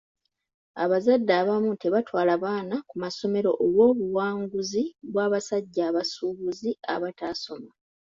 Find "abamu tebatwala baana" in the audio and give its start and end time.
1.41-2.75